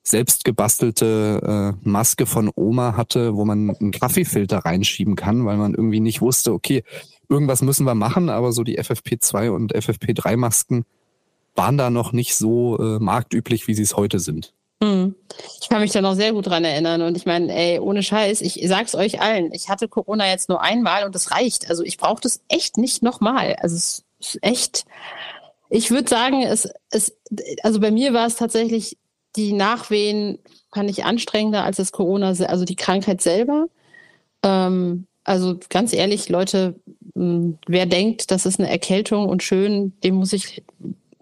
[0.04, 5.74] selbst gebastelte äh, Maske von Oma hatte, wo man einen Kaffeefilter reinschieben kann, weil man
[5.74, 6.84] irgendwie nicht wusste, okay,
[7.28, 10.86] irgendwas müssen wir machen, aber so die FFP2 und FFP3 Masken
[11.56, 14.54] waren da noch nicht so äh, marktüblich, wie sie es heute sind.
[14.84, 15.16] Hm.
[15.62, 17.02] Ich kann mich da noch sehr gut dran erinnern.
[17.02, 20.62] Und ich meine, ey, ohne Scheiß, ich sag's euch allen, ich hatte Corona jetzt nur
[20.62, 21.70] einmal und das reicht.
[21.70, 23.56] Also ich brauche das echt nicht nochmal.
[23.62, 24.05] Also es
[24.42, 24.86] echt,
[25.70, 27.16] ich würde sagen, es, es,
[27.64, 28.98] also bei mir war es tatsächlich,
[29.36, 30.40] die Nachwehen
[30.74, 33.68] fand ich anstrengender als das Corona, also die Krankheit selber.
[34.44, 36.76] Ähm, also ganz ehrlich, Leute,
[37.16, 40.64] hm, wer denkt, das ist eine Erkältung und schön, dem muss ich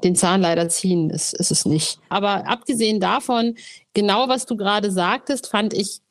[0.04, 1.10] den Zahn leider ziehen.
[1.10, 2.00] Das ist es nicht.
[2.10, 3.56] Aber abgesehen davon,
[3.94, 6.02] genau was du gerade sagtest, fand ich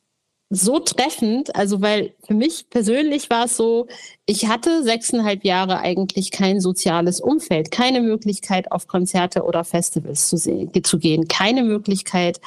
[0.53, 1.57] so treffend.
[1.57, 3.89] Also, weil für mich persönlich war es so,
[4.27, 10.37] ich hatte sechseinhalb Jahre eigentlich kein soziales Umfeld, keine Möglichkeit, auf Konzerte oder Festivals zu,
[10.37, 12.41] zu gehen, keine Möglichkeit,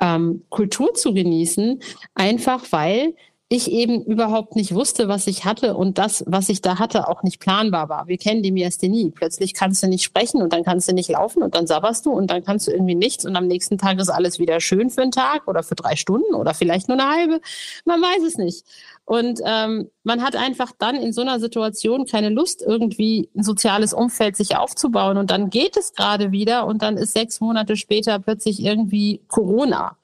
[0.00, 1.80] ähm, Kultur zu genießen,
[2.14, 3.14] einfach weil
[3.52, 7.22] ich eben überhaupt nicht wusste, was ich hatte und das, was ich da hatte, auch
[7.22, 8.08] nicht planbar war.
[8.08, 9.10] Wir kennen die Myasthenie.
[9.10, 12.12] Plötzlich kannst du nicht sprechen und dann kannst du nicht laufen und dann sabberst du
[12.12, 15.02] und dann kannst du irgendwie nichts und am nächsten Tag ist alles wieder schön für
[15.02, 17.40] einen Tag oder für drei Stunden oder vielleicht nur eine halbe.
[17.84, 18.64] Man weiß es nicht.
[19.04, 23.92] Und ähm, man hat einfach dann in so einer Situation keine Lust, irgendwie ein soziales
[23.92, 25.18] Umfeld sich aufzubauen.
[25.18, 29.98] Und dann geht es gerade wieder und dann ist sechs Monate später plötzlich irgendwie Corona.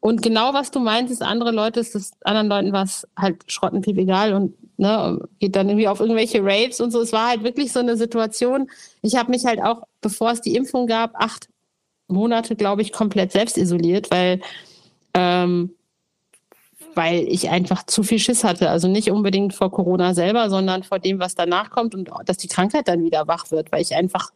[0.00, 4.32] Und genau was du meintest, andere Leute ist das anderen Leuten was halt schrottenpiep egal
[4.32, 7.00] und ne, geht dann irgendwie auf irgendwelche Raves und so.
[7.02, 8.70] Es war halt wirklich so eine Situation.
[9.02, 11.48] Ich habe mich halt auch, bevor es die Impfung gab, acht
[12.08, 14.40] Monate, glaube ich, komplett selbst isoliert, weil
[15.14, 15.74] ähm,
[16.94, 18.70] weil ich einfach zu viel Schiss hatte.
[18.70, 22.48] Also nicht unbedingt vor Corona selber, sondern vor dem, was danach kommt und dass die
[22.48, 24.30] Krankheit dann wieder wach wird, weil ich einfach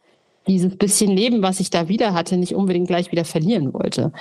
[0.47, 4.11] dieses bisschen Leben, was ich da wieder hatte, nicht unbedingt gleich wieder verlieren wollte.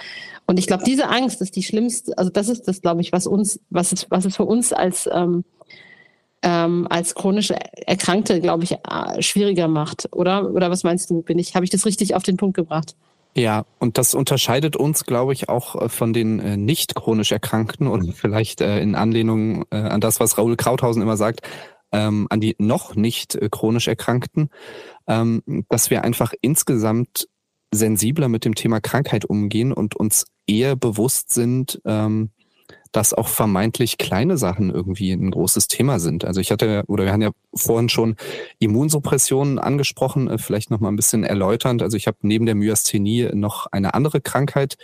[0.47, 3.27] Und ich glaube, diese Angst ist die schlimmste, also das ist das, glaube ich, was
[3.27, 5.45] uns, was es, was es für uns als, ähm,
[6.43, 7.57] ähm, als chronische
[7.87, 10.09] Erkrankte, glaube ich, äh, schwieriger macht.
[10.13, 10.53] Oder?
[10.53, 11.23] Oder was meinst du?
[11.23, 12.95] Bin ich, habe ich das richtig auf den Punkt gebracht?
[13.37, 17.87] Ja, und das unterscheidet uns, glaube ich, auch äh, von den äh, nicht chronisch Erkrankten
[17.87, 21.41] und vielleicht in Anlehnung an das, was Raoul Krauthausen immer sagt,
[21.95, 24.51] ähm, an die noch nicht äh, chronisch Erkrankten,
[25.07, 27.29] ähm, dass wir einfach insgesamt
[27.73, 32.31] sensibler mit dem Thema Krankheit umgehen und uns eher bewusst sind, ähm,
[32.91, 36.25] dass auch vermeintlich kleine Sachen irgendwie ein großes Thema sind.
[36.25, 38.17] Also ich hatte, oder wir haben ja vorhin schon
[38.59, 41.83] Immunsuppressionen angesprochen, äh, vielleicht nochmal ein bisschen erläuternd.
[41.83, 44.77] Also ich habe neben der Myasthenie noch eine andere Krankheit.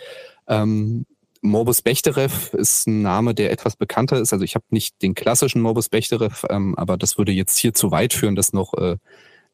[0.47, 1.05] Ähm,
[1.41, 4.31] Morbus Bechterew ist ein Name, der etwas bekannter ist.
[4.31, 7.91] Also ich habe nicht den klassischen Morbus Bechterew, ähm, aber das würde jetzt hier zu
[7.91, 8.97] weit führen, das noch äh,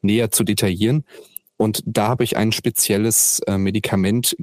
[0.02, 1.04] näher zu detaillieren.
[1.56, 4.36] Und da habe ich ein spezielles äh, Medikament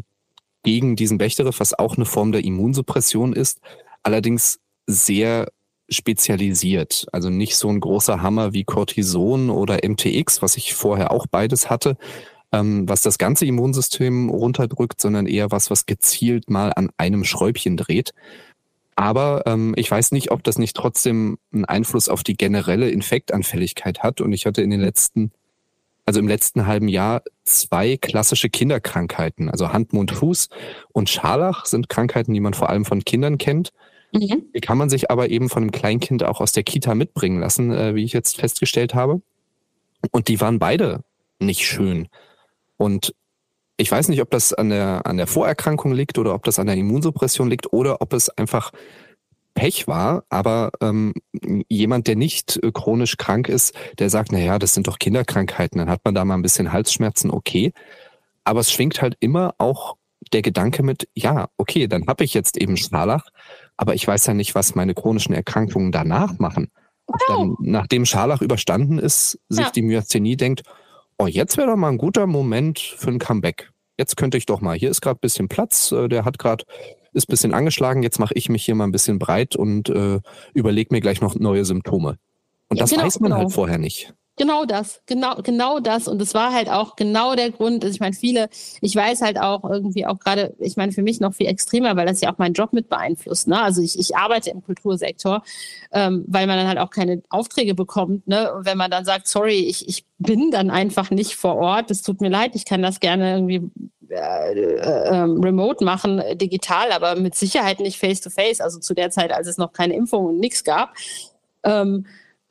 [0.64, 3.60] gegen diesen Bechterew, was auch eine Form der Immunsuppression ist,
[4.02, 5.48] allerdings sehr
[5.88, 7.06] spezialisiert.
[7.12, 11.70] Also nicht so ein großer Hammer wie Cortison oder MTX, was ich vorher auch beides
[11.70, 11.96] hatte,
[12.56, 17.76] ähm, was das ganze Immunsystem runterdrückt, sondern eher was, was gezielt mal an einem Schräubchen
[17.76, 18.13] dreht.
[18.96, 24.04] Aber ähm, ich weiß nicht, ob das nicht trotzdem einen Einfluss auf die generelle Infektanfälligkeit
[24.04, 24.22] hat.
[24.22, 25.32] Und ich hatte in den letzten,
[26.06, 29.50] also im letzten halben Jahr zwei klassische Kinderkrankheiten.
[29.50, 30.48] Also Hand, Mund, Fuß
[30.94, 33.74] und Scharlach sind Krankheiten, die man vor allem von Kindern kennt.
[34.13, 34.46] Mhm.
[34.56, 37.74] Die kann man sich aber eben von einem Kleinkind auch aus der Kita mitbringen lassen,
[37.74, 39.22] äh, wie ich jetzt festgestellt habe.
[40.12, 41.04] Und die waren beide
[41.39, 42.08] nicht schön.
[42.78, 43.14] Und
[43.78, 46.68] ich weiß nicht, ob das an der, an der Vorerkrankung liegt oder ob das an
[46.68, 48.72] der Immunsuppression liegt oder ob es einfach
[49.54, 51.14] Pech war, aber ähm,
[51.70, 55.80] jemand, der nicht äh, chronisch krank ist, der sagt, na ja, das sind doch Kinderkrankheiten,
[55.80, 57.72] dann hat man da mal ein bisschen Halsschmerzen, okay.
[58.44, 59.96] Aber es schwingt halt immer auch
[60.34, 63.30] der Gedanke mit, ja, okay, dann habe ich jetzt eben Scharlach,
[63.78, 66.70] aber ich weiß ja nicht, was meine chronischen Erkrankungen danach machen.
[67.28, 69.72] Dann, nachdem Scharlach überstanden ist, sich ja.
[69.72, 70.64] die Myasthenie denkt,
[71.17, 73.71] oh, jetzt wäre doch mal ein guter Moment für ein Comeback.
[73.97, 76.65] Jetzt könnte ich doch mal, hier ist gerade bisschen Platz, äh, der hat gerade,
[77.13, 80.19] ist bisschen angeschlagen, jetzt mache ich mich hier mal ein bisschen breit und äh,
[80.54, 82.17] überlege mir gleich noch neue Symptome.
[82.67, 83.49] Und ja, das genau, weiß man halt genau.
[83.49, 84.13] halt vorher nicht.
[84.38, 86.10] Genau das, genau, genau das.
[86.10, 87.86] Und es war halt auch genau der Grund.
[87.86, 88.50] Also ich meine, viele,
[88.82, 92.06] ich weiß halt auch irgendwie auch gerade, ich meine, für mich noch viel extremer, weil
[92.06, 93.48] das ja auch meinen Job mit beeinflusst.
[93.48, 93.62] Ne?
[93.62, 95.41] Also ich, ich arbeite im Kultursektor,
[95.93, 98.28] ähm, weil man dann halt auch keine Aufträge bekommt.
[98.28, 98.54] Ne?
[98.54, 102.02] Und wenn man dann sagt, sorry, ich, ich bin dann einfach nicht vor Ort, es
[102.02, 103.71] tut mir leid, ich kann das gerne irgendwie
[104.10, 108.60] äh, äh, ähm, remote machen, digital, aber mit Sicherheit nicht face to face.
[108.60, 110.93] Also zu der Zeit, als es noch keine Impfung und nichts gab.
[111.63, 112.06] Ähm,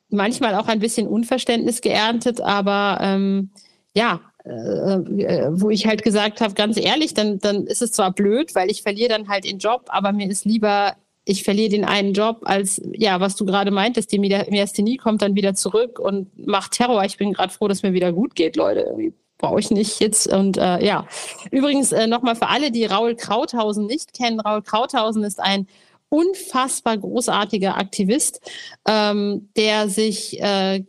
[0.08, 3.50] manchmal auch ein bisschen Unverständnis geerntet, aber ähm,
[3.94, 8.12] ja, äh, äh, wo ich halt gesagt habe, ganz ehrlich, dann, dann ist es zwar
[8.12, 11.84] blöd, weil ich verliere dann halt den Job, aber mir ist lieber, ich verliere den
[11.84, 16.46] einen Job, als ja, was du gerade meintest, die Myasthenie kommt dann wieder zurück und
[16.46, 17.02] macht Terror.
[17.04, 18.94] Ich bin gerade froh, dass mir wieder gut geht, Leute.
[19.38, 20.30] Brauche ich nicht jetzt.
[20.30, 21.06] Und äh, ja,
[21.50, 24.40] übrigens äh, nochmal für alle, die Raul Krauthausen nicht kennen.
[24.40, 25.66] Raul Krauthausen ist ein
[26.14, 28.40] unfassbar großartiger Aktivist,
[28.86, 30.84] ähm, der sich äh,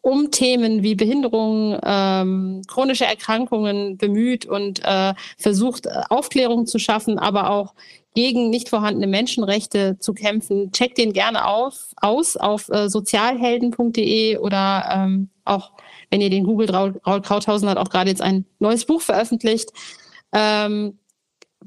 [0.00, 7.20] um Themen wie Behinderung, ähm, chronische Erkrankungen bemüht und äh, versucht, äh, Aufklärung zu schaffen,
[7.20, 7.74] aber auch
[8.16, 10.72] gegen nicht vorhandene Menschenrechte zu kämpfen.
[10.72, 15.70] Checkt den gerne auf, aus auf äh, sozialhelden.de oder ähm, auch,
[16.10, 19.70] wenn ihr den googelt, Raul, Raul Krauthausen hat auch gerade jetzt ein neues Buch veröffentlicht.
[20.32, 20.98] Ähm,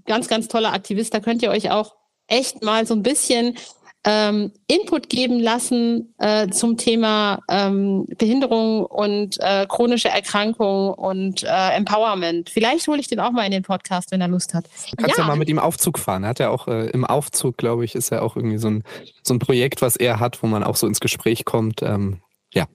[0.06, 1.14] ganz, ganz toller Aktivist.
[1.14, 2.01] Da könnt ihr euch auch
[2.32, 3.58] echt mal so ein bisschen
[4.04, 11.76] ähm, Input geben lassen äh, zum Thema ähm, Behinderung und äh, chronische Erkrankung und äh,
[11.76, 12.50] Empowerment.
[12.50, 14.66] Vielleicht hole ich den auch mal in den Podcast, wenn er Lust hat.
[14.90, 16.24] Du kannst ja, ja mal mit ihm Aufzug fahren.
[16.24, 18.84] Er hat ja auch äh, im Aufzug, glaube ich, ist ja auch irgendwie so ein,
[19.22, 21.84] so ein Projekt, was er hat, wo man auch so ins Gespräch kommt.
[21.84, 22.22] Ähm,
[22.54, 22.66] ja.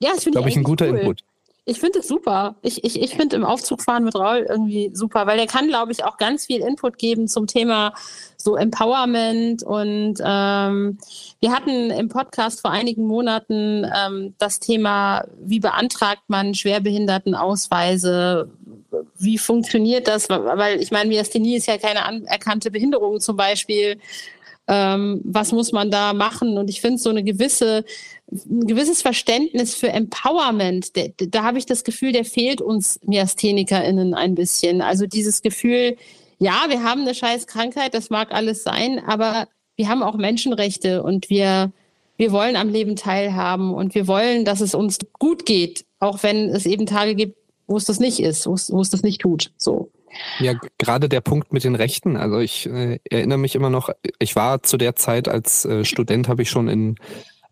[0.00, 0.98] Ja, das finde ich, glaube ich, ein guter cool.
[0.98, 1.20] Input.
[1.64, 2.56] Ich finde es super.
[2.62, 5.92] Ich, ich, ich finde im Aufzug fahren mit Raul irgendwie super, weil der kann, glaube
[5.92, 7.94] ich, auch ganz viel Input geben zum Thema
[8.36, 9.62] so Empowerment.
[9.62, 10.98] Und ähm,
[11.38, 18.50] wir hatten im Podcast vor einigen Monaten ähm, das Thema, wie beantragt man Schwerbehindertenausweise?
[19.18, 20.28] Wie funktioniert das?
[20.28, 24.00] Weil ich meine, Myasthenie ist ja keine anerkannte Behinderung zum Beispiel
[24.68, 26.56] ähm, was muss man da machen?
[26.56, 27.84] Und ich finde so eine gewisse,
[28.30, 34.14] ein gewisses Verständnis für Empowerment, da, da habe ich das Gefühl, der fehlt uns MyasthenikerInnen
[34.14, 34.80] ein bisschen.
[34.80, 35.96] Also dieses Gefühl,
[36.38, 41.02] ja, wir haben eine scheiß Krankheit, das mag alles sein, aber wir haben auch Menschenrechte
[41.02, 41.72] und wir,
[42.16, 46.50] wir wollen am Leben teilhaben und wir wollen, dass es uns gut geht, auch wenn
[46.50, 49.20] es eben Tage gibt, wo es das nicht ist, wo es, wo es das nicht
[49.20, 49.52] tut.
[49.56, 49.90] So.
[50.38, 52.16] Ja, gerade der Punkt mit den Rechten.
[52.16, 56.28] Also ich äh, erinnere mich immer noch, ich war zu der Zeit als äh, Student,
[56.28, 56.96] habe ich schon in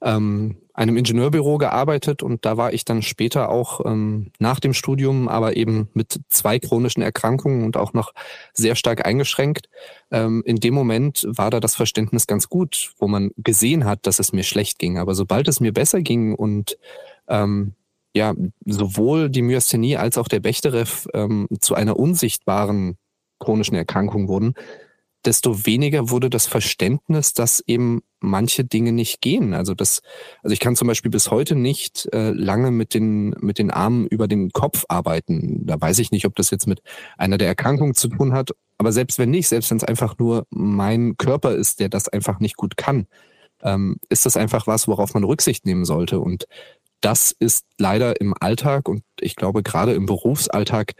[0.02, 5.28] ähm, einem Ingenieurbüro gearbeitet und da war ich dann später auch ähm, nach dem Studium,
[5.28, 8.14] aber eben mit zwei chronischen Erkrankungen und auch noch
[8.54, 9.68] sehr stark eingeschränkt.
[10.10, 14.20] Ähm, in dem Moment war da das Verständnis ganz gut, wo man gesehen hat, dass
[14.20, 14.96] es mir schlecht ging.
[14.96, 16.78] Aber sobald es mir besser ging und
[17.28, 17.74] ähm,
[18.14, 22.96] ja, sowohl die Myasthenie als auch der Bechterew ähm, zu einer unsichtbaren
[23.38, 24.54] chronischen Erkrankung wurden,
[25.24, 29.54] desto weniger wurde das Verständnis, dass eben manche Dinge nicht gehen.
[29.54, 30.00] Also das,
[30.42, 34.06] also ich kann zum Beispiel bis heute nicht äh, lange mit den mit den Armen
[34.06, 35.66] über den Kopf arbeiten.
[35.66, 36.80] Da weiß ich nicht, ob das jetzt mit
[37.18, 38.50] einer der Erkrankungen zu tun hat.
[38.78, 42.40] Aber selbst wenn nicht, selbst wenn es einfach nur mein Körper ist, der das einfach
[42.40, 43.06] nicht gut kann,
[43.62, 46.20] ähm, ist das einfach was, worauf man Rücksicht nehmen sollte.
[46.20, 46.46] Und
[47.00, 50.92] das ist leider im Alltag und ich glaube gerade im Berufsalltag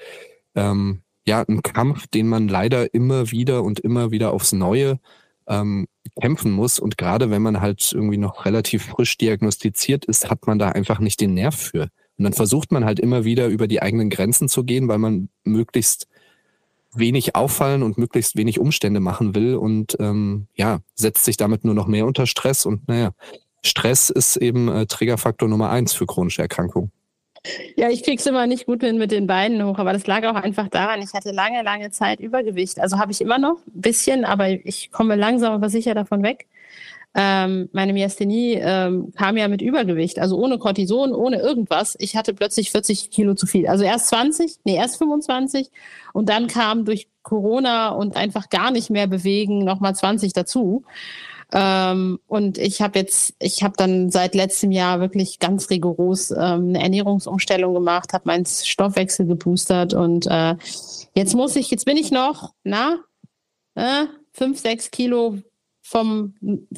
[0.54, 4.98] ähm, ja ein Kampf, den man leider immer wieder und immer wieder aufs Neue
[5.46, 5.86] ähm,
[6.20, 6.78] kämpfen muss.
[6.78, 11.00] Und gerade wenn man halt irgendwie noch relativ frisch diagnostiziert ist, hat man da einfach
[11.00, 11.88] nicht den Nerv für.
[12.16, 15.28] Und dann versucht man halt immer wieder über die eigenen Grenzen zu gehen, weil man
[15.44, 16.06] möglichst
[16.92, 21.74] wenig auffallen und möglichst wenig Umstände machen will und ähm, ja, setzt sich damit nur
[21.74, 23.12] noch mehr unter Stress und naja,
[23.64, 26.90] Stress ist eben äh, Triggerfaktor Nummer eins für chronische Erkrankungen.
[27.74, 30.34] Ja, ich krieg's immer nicht gut hin mit den Beinen hoch, aber das lag auch
[30.34, 32.78] einfach daran, ich hatte lange, lange Zeit Übergewicht.
[32.78, 36.46] Also habe ich immer noch ein bisschen, aber ich komme langsam aber sicher davon weg.
[37.12, 41.96] Ähm, meine Myasthenie ähm, kam ja mit Übergewicht, also ohne Cortison, ohne irgendwas.
[41.98, 43.66] Ich hatte plötzlich 40 Kilo zu viel.
[43.66, 45.70] Also erst 20, nee, erst 25
[46.12, 50.84] und dann kam durch Corona und einfach gar nicht mehr bewegen nochmal 20 dazu.
[51.52, 56.68] Ähm, und ich habe jetzt, ich habe dann seit letztem Jahr wirklich ganz rigoros ähm,
[56.68, 60.54] eine Ernährungsumstellung gemacht, habe meinen Stoffwechsel geboostert und äh,
[61.14, 63.00] jetzt muss ich, jetzt bin ich noch, na,
[63.74, 65.38] äh, fünf, sechs Kilo
[65.82, 66.34] vom,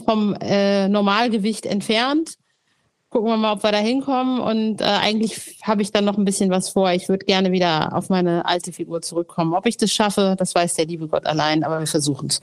[0.07, 2.37] vom äh, Normalgewicht entfernt.
[3.13, 4.41] Gucken wir mal, ob wir da hinkommen.
[4.41, 6.91] Und äh, eigentlich habe ich dann noch ein bisschen was vor.
[6.93, 9.53] Ich würde gerne wieder auf meine alte Figur zurückkommen.
[9.53, 12.41] Ob ich das schaffe, das weiß der liebe Gott allein, aber wir versuchen es.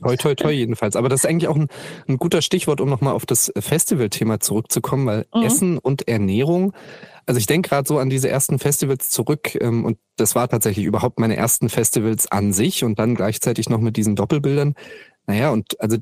[0.00, 0.94] Toi, toi, toi jedenfalls.
[0.94, 1.66] Aber das ist eigentlich auch ein,
[2.06, 5.42] ein guter Stichwort, um nochmal auf das Festivalthema zurückzukommen, weil mhm.
[5.42, 6.72] Essen und Ernährung
[7.26, 10.86] also ich denke gerade so an diese ersten Festivals zurück ähm, und das war tatsächlich
[10.86, 14.76] überhaupt meine ersten Festivals an sich und dann gleichzeitig noch mit diesen Doppelbildern.
[15.26, 15.96] Naja, und also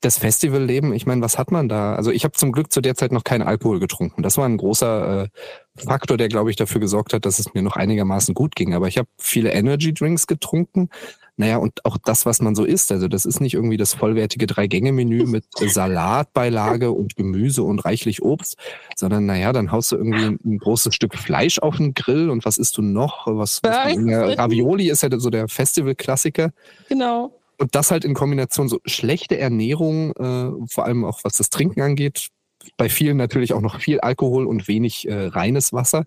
[0.00, 1.94] das Festivalleben, ich meine, was hat man da?
[1.94, 4.22] Also ich habe zum Glück zu der Zeit noch keinen Alkohol getrunken.
[4.22, 5.28] Das war ein großer äh,
[5.76, 8.74] Faktor, der, glaube ich, dafür gesorgt hat, dass es mir noch einigermaßen gut ging.
[8.74, 10.88] Aber ich habe viele Energy Drinks getrunken.
[11.36, 12.92] Naja, und auch das, was man so isst.
[12.92, 18.56] Also das ist nicht irgendwie das vollwertige Drei-Gänge-Menü mit Salatbeilage und Gemüse und reichlich Obst,
[18.96, 22.56] sondern naja, dann haust du irgendwie ein großes Stück Fleisch auf den Grill und was
[22.56, 23.26] isst du noch?
[23.26, 23.96] Was, was
[24.38, 26.52] Ravioli ist ja so der Festival-Klassiker.
[26.88, 27.39] Genau.
[27.60, 31.82] Und das halt in Kombination so schlechte Ernährung, äh, vor allem auch was das Trinken
[31.82, 32.30] angeht,
[32.78, 36.06] bei vielen natürlich auch noch viel Alkohol und wenig äh, reines Wasser.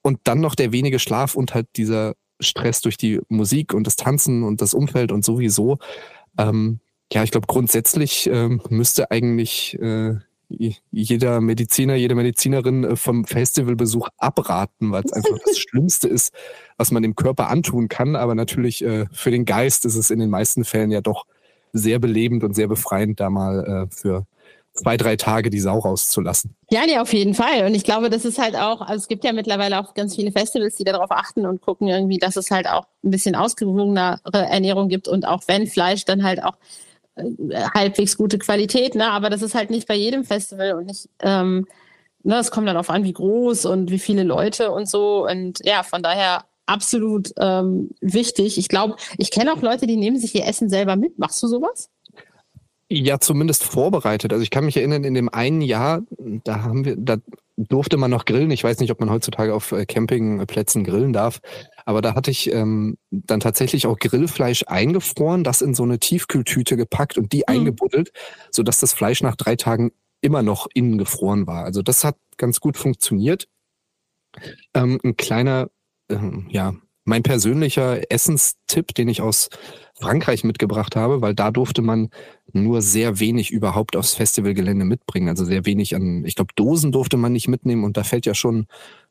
[0.00, 3.96] Und dann noch der wenige Schlaf und halt dieser Stress durch die Musik und das
[3.96, 5.76] Tanzen und das Umfeld und sowieso.
[6.38, 6.80] Ähm,
[7.12, 10.14] ja, ich glaube, grundsätzlich ähm, müsste eigentlich äh,
[10.48, 16.32] jeder Mediziner, jede Medizinerin äh, vom Festivalbesuch abraten, weil es einfach das Schlimmste ist,
[16.76, 18.16] was man dem Körper antun kann.
[18.16, 21.26] Aber natürlich äh, für den Geist ist es in den meisten Fällen ja doch
[21.72, 24.26] sehr belebend und sehr befreiend, da mal äh, für
[24.76, 26.54] zwei, drei Tage die Sau rauszulassen.
[26.70, 27.64] Ja, nee, auf jeden Fall.
[27.64, 30.32] Und ich glaube, das ist halt auch, also es gibt ja mittlerweile auch ganz viele
[30.32, 34.88] Festivals, die darauf achten und gucken irgendwie, dass es halt auch ein bisschen ausgewogenere Ernährung
[34.88, 36.56] gibt und auch wenn Fleisch dann halt auch
[37.16, 39.10] halbwegs gute Qualität, ne?
[39.10, 41.66] aber das ist halt nicht bei jedem Festival und nicht, ähm,
[42.22, 45.64] ne, es kommt dann auf an, wie groß und wie viele Leute und so und
[45.64, 48.58] ja, von daher absolut ähm, wichtig.
[48.58, 51.18] Ich glaube, ich kenne auch Leute, die nehmen sich ihr Essen selber mit.
[51.18, 51.88] Machst du sowas?
[52.88, 54.32] Ja, zumindest vorbereitet.
[54.32, 57.16] Also ich kann mich erinnern, in dem einen Jahr, da haben wir, da
[57.56, 58.50] durfte man noch grillen.
[58.50, 61.40] Ich weiß nicht, ob man heutzutage auf äh, Campingplätzen grillen darf.
[61.86, 66.76] Aber da hatte ich ähm, dann tatsächlich auch Grillfleisch eingefroren, das in so eine Tiefkühltüte
[66.76, 67.44] gepackt und die mhm.
[67.46, 68.12] eingebuddelt,
[68.50, 71.64] sodass das Fleisch nach drei Tagen immer noch innen gefroren war.
[71.64, 73.46] Also das hat ganz gut funktioniert.
[74.74, 75.70] Ähm, ein kleiner,
[76.10, 79.48] ähm, ja, mein persönlicher Essenstipp, den ich aus
[79.94, 82.10] Frankreich mitgebracht habe, weil da durfte man
[82.52, 85.28] nur sehr wenig überhaupt aufs Festivalgelände mitbringen.
[85.28, 88.34] Also sehr wenig an, ich glaube, Dosen durfte man nicht mitnehmen und da fällt ja
[88.34, 88.66] schon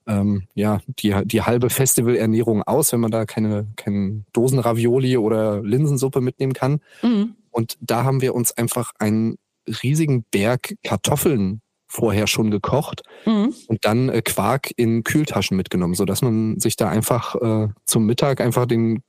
[0.08, 6.22] ähm, ja, die, die halbe Festivalernährung aus, wenn man da keine, kein Dosenravioli oder Linsensuppe
[6.22, 6.80] mitnehmen kann.
[7.02, 7.36] Mhm.
[7.52, 9.38] Und da haben wir uns einfach einen
[9.84, 13.54] riesigen Berg Kartoffeln vorher schon gekocht mhm.
[13.68, 18.06] und dann äh, Quark in Kühltaschen mitgenommen, so dass man sich da einfach äh, zum
[18.06, 19.02] Mittag einfach den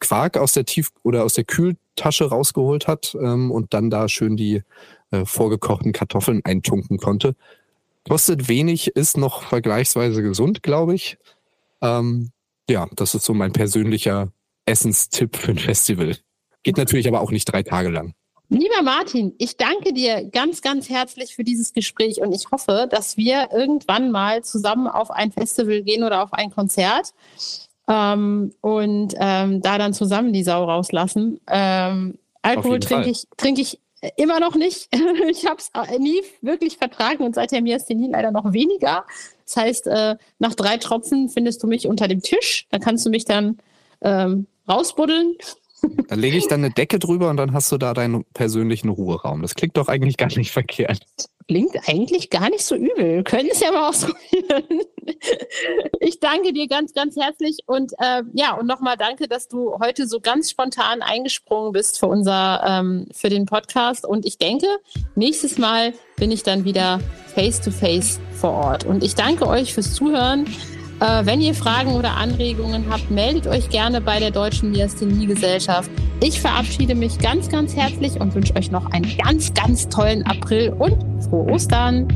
[0.00, 4.36] Quark aus der Tief- oder aus der Kühltasche rausgeholt hat ähm, und dann da schön
[4.36, 4.62] die
[5.10, 7.36] äh, vorgekochten Kartoffeln eintunken konnte.
[8.08, 11.16] Kostet wenig, ist noch vergleichsweise gesund, glaube ich.
[11.80, 12.30] Ähm,
[12.68, 14.32] ja, das ist so mein persönlicher
[14.66, 16.16] Essenstipp für ein Festival.
[16.62, 18.14] Geht natürlich aber auch nicht drei Tage lang.
[18.50, 23.16] Lieber Martin, ich danke dir ganz, ganz herzlich für dieses Gespräch und ich hoffe, dass
[23.16, 27.12] wir irgendwann mal zusammen auf ein Festival gehen oder auf ein Konzert.
[27.88, 31.40] ähm, und ähm, da dann zusammen die Sau rauslassen.
[31.48, 33.80] Ähm, Alkohol trinke ich, trinke ich
[34.16, 34.88] immer noch nicht.
[35.30, 37.34] ich habe es nie wirklich vertragen und
[37.76, 39.04] ist die nie leider noch weniger.
[39.44, 42.66] Das heißt, äh, nach drei Tropfen findest du mich unter dem Tisch.
[42.70, 43.58] Da kannst du mich dann
[44.00, 45.36] ähm, rausbuddeln.
[46.08, 49.42] Da lege ich dann eine Decke drüber und dann hast du da deinen persönlichen Ruheraum.
[49.42, 51.04] Das klingt doch eigentlich gar nicht verkehrt.
[51.46, 53.22] Klingt eigentlich gar nicht so übel.
[53.22, 54.80] Können es ja mal ausprobieren.
[56.00, 60.06] Ich danke dir ganz, ganz herzlich und äh, ja, und nochmal danke, dass du heute
[60.06, 64.06] so ganz spontan eingesprungen bist für unser, ähm, für den Podcast.
[64.06, 64.66] Und ich denke,
[65.14, 67.00] nächstes Mal bin ich dann wieder
[67.34, 68.84] face to face vor Ort.
[68.84, 70.46] Und ich danke euch fürs Zuhören.
[71.00, 75.90] Äh, wenn ihr Fragen oder Anregungen habt, meldet euch gerne bei der Deutschen Myasthenie-Gesellschaft.
[76.22, 80.72] Ich verabschiede mich ganz, ganz herzlich und wünsche euch noch einen ganz, ganz tollen April
[80.78, 82.08] und frohe Ostern.